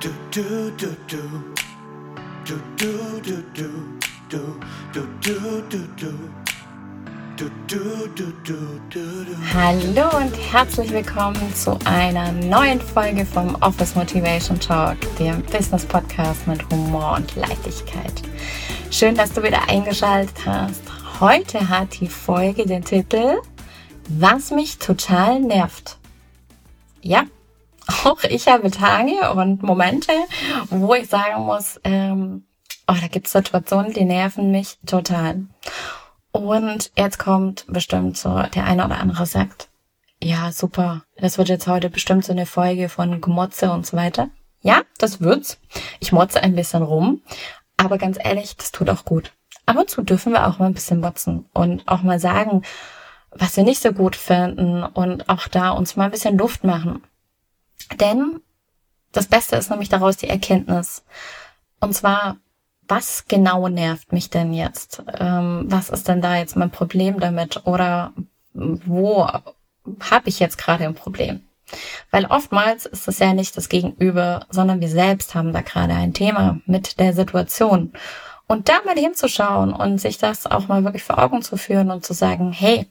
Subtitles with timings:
[0.00, 1.18] Du, du, du, du.
[2.46, 3.68] Du, du, du, du.
[4.30, 4.56] Du,
[7.66, 9.36] du, du, du, du.
[9.52, 16.46] Hallo und herzlich willkommen zu einer neuen Folge vom Office Motivation Talk, dem Business Podcast
[16.46, 18.22] mit Humor und Leichtigkeit.
[18.90, 20.80] Schön, dass du wieder eingeschaltet hast.
[21.20, 23.36] Heute hat die Folge den Titel
[24.08, 25.98] Was mich total nervt.
[27.02, 27.24] Ja,
[28.04, 30.12] auch ich habe Tage und Momente,
[30.70, 32.44] wo ich sagen muss, ähm,
[32.86, 35.46] oh, da gibt es Situationen, die nerven mich total.
[36.32, 39.68] Und jetzt kommt bestimmt so, der eine oder andere sagt,
[40.22, 44.28] ja, super, das wird jetzt heute bestimmt so eine Folge von Gemotze und so weiter.
[44.60, 45.58] Ja, das wird's.
[45.98, 47.22] Ich motze ein bisschen rum,
[47.76, 49.32] aber ganz ehrlich, das tut auch gut.
[49.64, 52.62] Ab und zu dürfen wir auch mal ein bisschen motzen und auch mal sagen,
[53.30, 57.02] was wir nicht so gut finden und auch da uns mal ein bisschen Luft machen.
[57.98, 58.40] Denn
[59.12, 61.04] das Beste ist nämlich daraus die Erkenntnis.
[61.80, 62.36] Und zwar,
[62.86, 65.02] was genau nervt mich denn jetzt?
[65.18, 67.66] Ähm, was ist denn da jetzt mein Problem damit?
[67.66, 68.12] Oder
[68.52, 71.40] wo habe ich jetzt gerade ein Problem?
[72.10, 76.14] Weil oftmals ist es ja nicht das Gegenüber, sondern wir selbst haben da gerade ein
[76.14, 77.92] Thema mit der Situation.
[78.48, 82.04] Und da mal hinzuschauen und sich das auch mal wirklich vor Augen zu führen und
[82.04, 82.86] zu sagen, hey,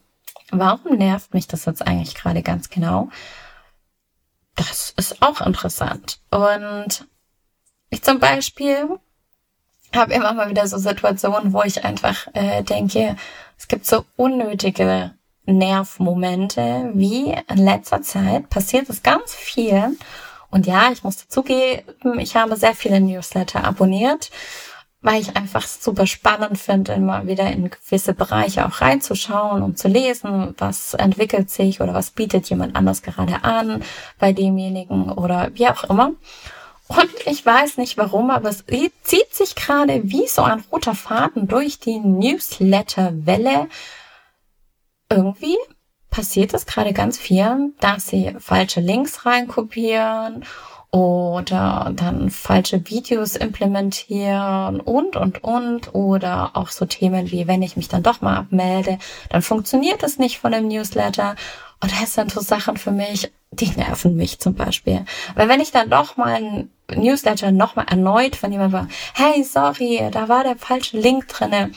[0.52, 3.10] warum nervt mich das jetzt eigentlich gerade ganz genau?
[4.60, 6.20] Das ist auch interessant.
[6.32, 7.08] Und
[7.90, 9.00] ich zum Beispiel
[9.96, 13.16] habe immer mal wieder so Situationen, wo ich einfach äh, denke,
[13.58, 15.14] es gibt so unnötige
[15.46, 19.98] Nervmomente, wie in letzter Zeit passiert es ganz viel.
[20.52, 24.30] Und ja, ich muss dazugeben, ich habe sehr viele Newsletter abonniert
[25.02, 29.88] weil ich einfach super spannend finde, immer wieder in gewisse Bereiche auch reinzuschauen und zu
[29.88, 33.84] lesen, was entwickelt sich oder was bietet jemand anders gerade an
[34.18, 36.12] bei demjenigen oder wie auch immer.
[36.88, 38.66] Und ich weiß nicht warum, aber es
[39.04, 43.68] zieht sich gerade wie so ein roter Faden durch die Newsletter-Welle.
[45.10, 45.58] Irgendwie
[46.10, 50.44] passiert es gerade ganz vielen, dass sie falsche Links reinkopieren
[50.92, 55.94] oder dann falsche Videos implementieren und, und, und.
[55.94, 58.98] Oder auch so Themen wie, wenn ich mich dann doch mal abmelde,
[59.30, 61.36] dann funktioniert es nicht von dem Newsletter.
[61.82, 65.06] Und das sind so Sachen für mich, die nerven mich zum Beispiel.
[65.36, 70.10] Weil wenn ich dann doch mal ein Newsletter nochmal erneut von jemandem war, hey, sorry,
[70.12, 71.72] da war der falsche Link drinne,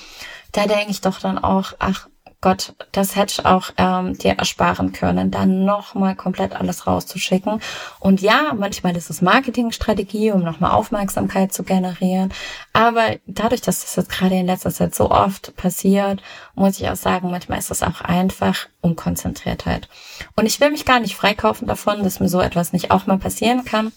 [0.52, 2.08] da denke ich doch dann auch, ach,
[2.42, 7.62] Gott, das hätte ich auch ähm, dir ersparen können, dann nochmal komplett alles rauszuschicken.
[8.00, 12.34] Und ja, manchmal ist es Marketingstrategie, um nochmal Aufmerksamkeit zu generieren.
[12.72, 16.20] Aber dadurch, dass das jetzt gerade in letzter Zeit so oft passiert,
[16.56, 19.88] muss ich auch sagen, manchmal ist es auch einfach Unkonzentriertheit.
[20.34, 23.18] Und ich will mich gar nicht freikaufen davon, dass mir so etwas nicht auch mal
[23.18, 23.92] passieren kann.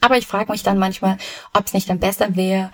[0.00, 1.18] Aber ich frage mich dann manchmal,
[1.52, 2.70] ob es nicht dann besser wäre,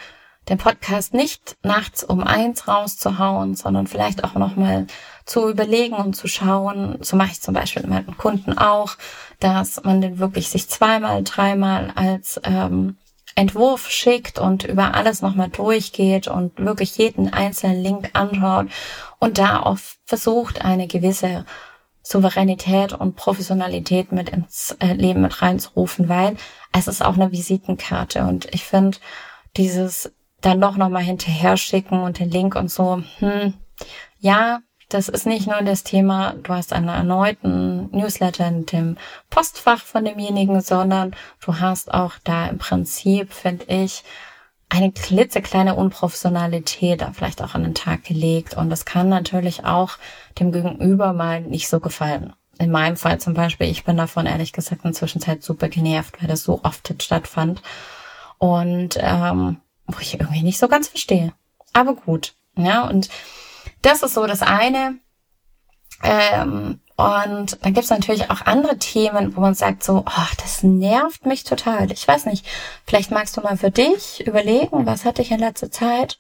[0.49, 4.87] den Podcast nicht nachts um eins rauszuhauen, sondern vielleicht auch nochmal
[5.25, 8.97] zu überlegen und zu schauen, so mache ich zum Beispiel mit meinen Kunden auch,
[9.41, 12.97] dass man den wirklich sich zweimal, dreimal als ähm,
[13.35, 18.69] Entwurf schickt und über alles nochmal durchgeht und wirklich jeden einzelnen Link anschaut
[19.19, 21.45] und da auch versucht, eine gewisse
[22.03, 26.37] Souveränität und Professionalität mit ins äh, Leben mit reinzurufen, weil
[26.73, 28.23] es ist auch eine Visitenkarte.
[28.23, 28.99] Und ich finde,
[29.57, 30.13] dieses
[30.47, 33.03] dann doch nochmal hinterher schicken und den Link und so.
[33.19, 33.55] Hm,
[34.21, 38.97] ja, das ist nicht nur das Thema, du hast einen erneuten Newsletter in dem
[39.29, 44.05] Postfach von demjenigen, sondern du hast auch da im Prinzip, finde ich,
[44.69, 48.57] eine klitzekleine Unprofessionalität da vielleicht auch an den Tag gelegt.
[48.57, 49.93] Und das kann natürlich auch
[50.39, 52.33] dem Gegenüber mal nicht so gefallen.
[52.59, 56.29] In meinem Fall zum Beispiel, ich bin davon ehrlich gesagt inzwischen Zeit super genervt, weil
[56.29, 57.63] das so oft stattfand.
[58.39, 61.33] Und ähm, wo ich irgendwie nicht so ganz verstehe.
[61.73, 62.35] Aber gut.
[62.57, 63.09] Ja, und
[63.83, 64.99] das ist so das eine.
[66.03, 70.63] Ähm, und dann gibt es natürlich auch andere Themen, wo man sagt so, oh, das
[70.63, 71.93] nervt mich total.
[71.93, 72.47] Ich weiß nicht,
[72.87, 76.19] vielleicht magst du mal für dich überlegen, was hat dich in letzter Zeit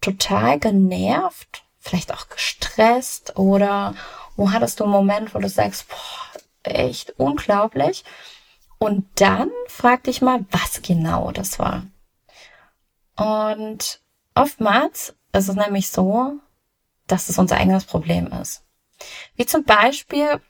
[0.00, 3.94] total genervt, vielleicht auch gestresst oder
[4.36, 8.04] wo hattest du einen Moment, wo du sagst, boah, echt unglaublich.
[8.78, 11.84] Und dann frag dich mal, was genau das war.
[13.16, 14.00] Und
[14.34, 16.40] oftmals ist es nämlich so,
[17.06, 18.64] dass es unser eigenes Problem ist.
[19.34, 20.40] Wie zum Beispiel,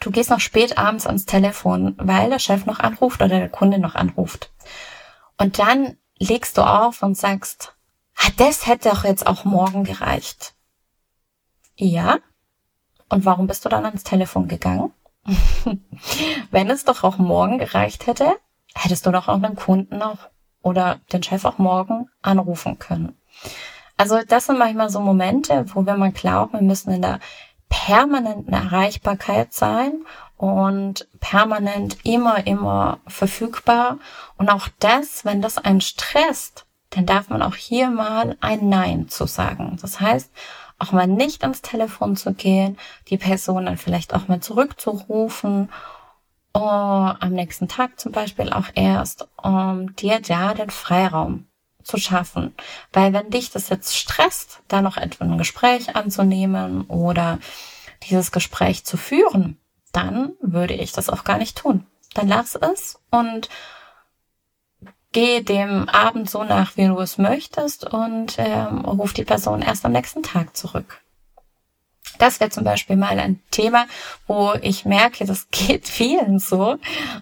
[0.00, 3.78] du gehst noch spät abends ans Telefon, weil der Chef noch anruft oder der Kunde
[3.78, 4.52] noch anruft.
[5.38, 7.74] Und dann legst du auf und sagst,
[8.16, 10.54] ah, das hätte doch jetzt auch morgen gereicht.
[11.76, 12.18] Ja?
[13.08, 14.92] Und warum bist du dann ans Telefon gegangen?
[16.50, 18.36] Wenn es doch auch morgen gereicht hätte,
[18.74, 20.30] hättest du doch auch einen Kunden noch
[20.62, 23.16] oder den Chef auch morgen anrufen können.
[23.96, 27.20] Also das sind manchmal so Momente, wo wir mal glauben, wir müssen in der
[27.68, 30.04] permanenten Erreichbarkeit sein
[30.36, 33.98] und permanent immer, immer verfügbar.
[34.36, 39.08] Und auch das, wenn das einen stresst, dann darf man auch hier mal ein Nein
[39.08, 39.78] zu sagen.
[39.80, 40.30] Das heißt,
[40.78, 42.76] auch mal nicht ans Telefon zu gehen,
[43.08, 45.70] die Person dann vielleicht auch mal zurückzurufen,
[46.54, 51.46] oh, am nächsten Tag zum Beispiel auch erst, um dir da den Freiraum
[51.82, 52.54] zu schaffen.
[52.92, 57.38] Weil wenn dich das jetzt stresst, da noch etwa ein Gespräch anzunehmen oder
[58.08, 59.58] dieses Gespräch zu führen,
[59.92, 61.86] dann würde ich das auch gar nicht tun.
[62.14, 63.48] Dann lass es und
[65.12, 69.84] geh dem Abend so nach, wie du es möchtest und ähm, ruf die Person erst
[69.84, 71.01] am nächsten Tag zurück.
[72.18, 73.86] Das wäre zum Beispiel mal ein Thema,
[74.26, 76.74] wo ich merke, das geht vielen so,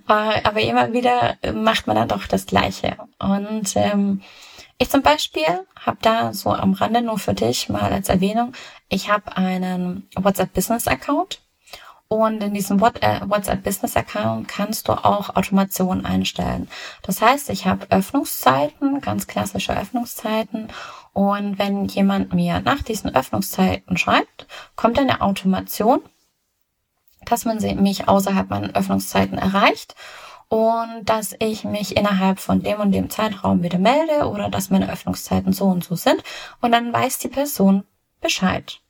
[0.08, 2.96] äh, aber immer wieder macht man dann doch das Gleiche.
[3.19, 4.22] Und ähm,
[4.78, 8.52] ich zum Beispiel habe da so am Rande nur für dich mal als Erwähnung,
[8.88, 11.40] ich habe einen WhatsApp Business Account
[12.12, 16.66] und in diesem äh, WhatsApp Business Account kannst du auch Automation einstellen.
[17.02, 20.70] Das heißt, ich habe Öffnungszeiten, ganz klassische Öffnungszeiten.
[21.12, 24.46] Und wenn jemand mir nach diesen Öffnungszeiten schreibt,
[24.76, 26.00] kommt eine Automation,
[27.26, 29.94] dass man mich außerhalb meiner Öffnungszeiten erreicht
[30.48, 34.90] und dass ich mich innerhalb von dem und dem Zeitraum wieder melde oder dass meine
[34.90, 36.22] Öffnungszeiten so und so sind.
[36.60, 37.84] Und dann weiß die Person
[38.20, 38.80] Bescheid.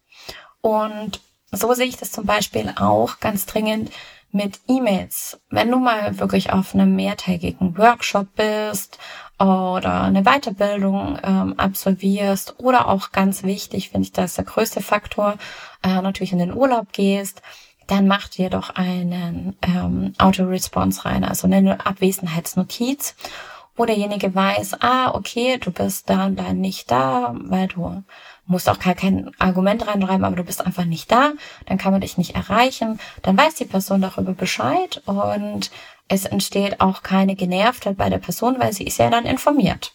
[0.62, 1.20] Und
[1.52, 3.90] so sehe ich das zum Beispiel auch ganz dringend
[4.32, 5.40] mit E-Mails.
[5.50, 8.99] Wenn du mal wirklich auf einem mehrtägigen Workshop bist
[9.40, 12.56] oder eine Weiterbildung ähm, absolvierst.
[12.58, 15.37] Oder auch ganz wichtig, finde ich, das ist der größte Faktor,
[15.82, 17.40] äh, natürlich in den Urlaub gehst,
[17.87, 23.16] dann mach dir doch einen ähm, Auto-Response rein, also eine Abwesenheitsnotiz,
[23.76, 28.04] wo derjenige weiß, ah, okay, du bist da und da nicht da, weil du
[28.46, 31.32] musst auch gar kein Argument reinschreiben, aber du bist einfach nicht da,
[31.66, 35.70] dann kann man dich nicht erreichen, dann weiß die Person darüber Bescheid und
[36.11, 39.95] es entsteht auch keine Genervtheit bei der Person, weil sie ist ja dann informiert.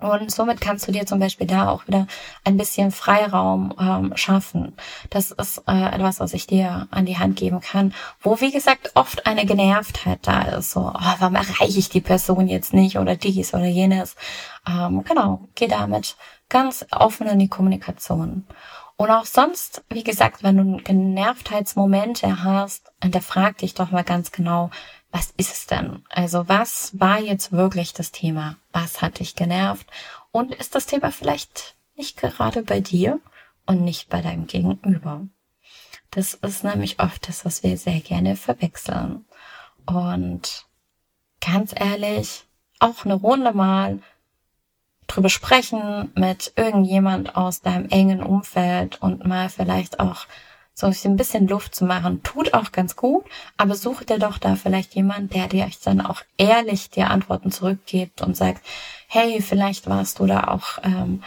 [0.00, 2.06] Und somit kannst du dir zum Beispiel da auch wieder
[2.44, 4.76] ein bisschen Freiraum ähm, schaffen.
[5.10, 8.92] Das ist äh, etwas, was ich dir an die Hand geben kann, wo wie gesagt
[8.94, 10.72] oft eine Genervtheit da ist.
[10.72, 14.14] So, oh, warum erreiche ich die Person jetzt nicht oder dies oder jenes?
[14.68, 16.16] Ähm, genau, geh damit
[16.50, 18.46] ganz offen in die Kommunikation.
[19.00, 24.32] Und auch sonst, wie gesagt, wenn du Genervtheitsmomente hast, dann frag dich doch mal ganz
[24.32, 24.70] genau,
[25.10, 26.04] was ist es denn?
[26.10, 28.56] Also was war jetzt wirklich das Thema?
[28.72, 29.86] Was hat dich genervt?
[30.30, 33.20] Und ist das Thema vielleicht nicht gerade bei dir
[33.66, 35.26] und nicht bei deinem Gegenüber?
[36.10, 39.24] Das ist nämlich oft das, was wir sehr gerne verwechseln.
[39.86, 40.66] Und
[41.40, 42.44] ganz ehrlich,
[42.78, 44.00] auch eine Runde mal
[45.06, 50.26] drüber sprechen mit irgendjemand aus deinem engen Umfeld und mal vielleicht auch
[50.78, 53.24] so ein bisschen Luft zu machen, tut auch ganz gut,
[53.56, 58.22] aber such dir doch da vielleicht jemand, der dir dann auch ehrlich dir Antworten zurückgibt
[58.22, 58.64] und sagt,
[59.08, 61.22] hey, vielleicht warst du da auch ähm,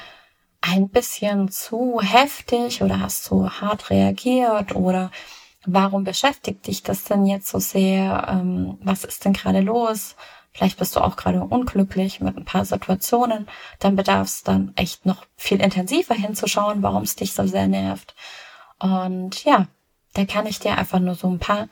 [0.62, 5.12] ein bisschen zu heftig oder hast zu hart reagiert oder
[5.66, 8.28] warum beschäftigt dich das denn jetzt so sehr?
[8.30, 10.16] Ähm, was ist denn gerade los?
[10.54, 13.48] Vielleicht bist du auch gerade unglücklich mit ein paar Situationen.
[13.80, 18.16] Dann bedarf es dann echt noch viel intensiver hinzuschauen, warum es dich so sehr nervt.
[18.82, 19.68] Und ja,
[20.14, 21.68] da kann ich dir einfach nur so ein paar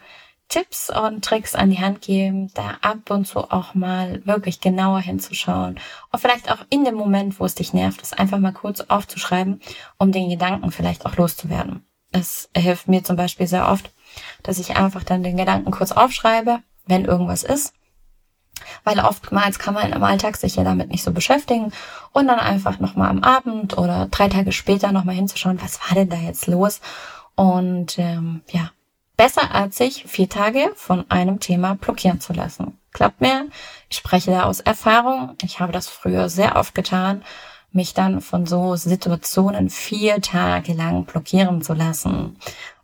[0.47, 4.99] Tipps und Tricks an die Hand geben, da ab und zu auch mal wirklich genauer
[4.99, 5.79] hinzuschauen.
[6.11, 9.61] Und vielleicht auch in dem Moment, wo es dich nervt, es einfach mal kurz aufzuschreiben,
[9.99, 11.85] um den Gedanken vielleicht auch loszuwerden.
[12.11, 13.91] Es hilft mir zum Beispiel sehr oft,
[14.41, 17.73] dass ich einfach dann den Gedanken kurz aufschreibe, wenn irgendwas ist.
[18.83, 21.71] Weil oftmals kann man im Alltag sich ja damit nicht so beschäftigen
[22.11, 26.09] und dann einfach nochmal am Abend oder drei Tage später nochmal hinzuschauen, was war denn
[26.09, 26.81] da jetzt los?
[27.35, 28.71] Und ähm, ja,
[29.15, 32.77] besser als sich vier Tage von einem Thema blockieren zu lassen.
[32.93, 33.49] Klappt mir.
[33.89, 35.35] Ich spreche da aus Erfahrung.
[35.43, 37.23] Ich habe das früher sehr oft getan,
[37.71, 42.37] mich dann von so Situationen vier Tage lang blockieren zu lassen,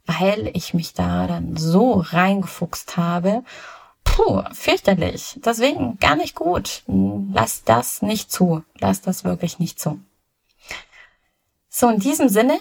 [0.06, 3.44] weil ich mich da dann so reingefuchst habe
[4.16, 5.38] Puh, fürchterlich.
[5.44, 6.84] Deswegen gar nicht gut.
[6.88, 8.64] Lass das nicht zu.
[8.80, 10.00] Lass das wirklich nicht zu.
[11.68, 12.58] So, in diesem Sinne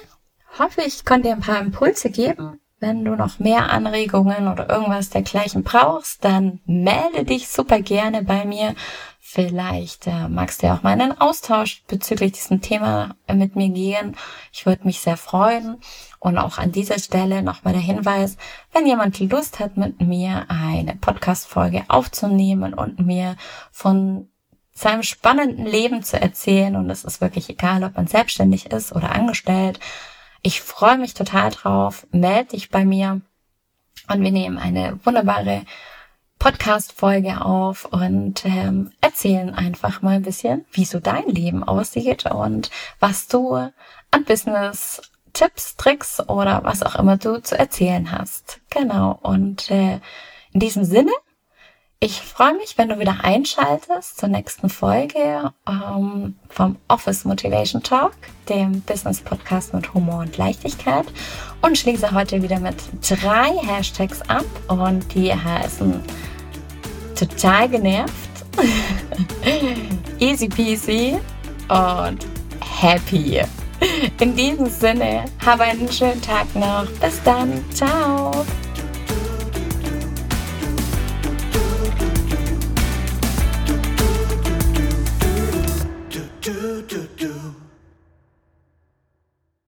[0.59, 5.09] hoffe ich, konnte dir ein paar Impulse geben, Wenn du noch mehr Anregungen oder irgendwas
[5.09, 8.75] dergleichen brauchst, dann melde dich super gerne bei mir.
[9.21, 14.17] Vielleicht äh, magst du ja auch mal einen Austausch bezüglich diesem Thema mit mir gehen.
[14.53, 15.79] Ich würde mich sehr freuen.
[16.19, 18.37] Und auch an dieser Stelle nochmal der Hinweis,
[18.73, 23.37] wenn jemand Lust hat, mit mir eine Podcast-Folge aufzunehmen und mir
[23.71, 24.29] von
[24.73, 29.13] seinem spannenden Leben zu erzählen, und es ist wirklich egal, ob man selbstständig ist oder
[29.13, 29.81] angestellt,
[30.45, 32.07] ich freue mich total drauf.
[32.13, 33.23] Meld dich bei mir
[34.09, 35.63] und wir nehmen eine wunderbare
[36.39, 42.71] Podcast-Folge auf und ähm, erzählen einfach mal ein bisschen, wie so dein Leben aussieht und
[43.01, 45.01] was du an Business
[45.33, 48.61] Tipps, Tricks oder was auch immer du zu erzählen hast.
[48.69, 49.19] Genau.
[49.23, 49.99] Und äh,
[50.53, 51.13] in diesem Sinne
[52.05, 58.13] ich freue mich, wenn du wieder einschaltest zur nächsten Folge ähm, vom Office Motivation Talk,
[58.47, 61.07] dem Business Podcast mit Humor und Leichtigkeit.
[61.63, 66.03] Und schließe heute wieder mit drei Hashtags ab und die heißen
[67.19, 68.13] total genervt,
[70.19, 71.17] easy peasy
[71.69, 72.27] und
[72.83, 73.41] happy.
[74.21, 76.87] In diesem Sinne, habe einen schönen Tag noch.
[77.01, 77.65] Bis dann.
[77.73, 78.45] Ciao.